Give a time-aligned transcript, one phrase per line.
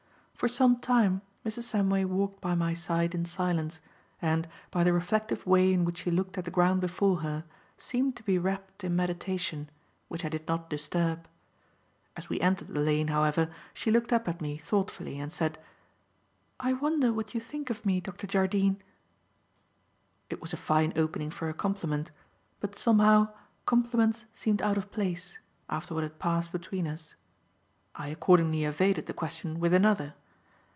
[0.33, 1.65] For some time Mrs.
[1.71, 3.79] Samway walked by my side in silence,
[4.19, 7.43] and, by the reflective way in which she looked at the ground before her,
[7.77, 9.69] seemed to be wrapped in meditation,
[10.07, 11.27] which I did not disturb.
[12.17, 15.59] As we entered the lane, however, she looked up at me thoughtfully and said:
[16.59, 18.25] "I wonder what you think of me, Dr.
[18.25, 18.81] Jardine."
[20.31, 22.09] It was a fine opening for a compliment,
[22.59, 23.27] but somehow,
[23.67, 25.37] compliments seemed out of place,
[25.69, 27.13] after what had passed between us.
[27.93, 30.15] I accordingly evaded the question with another.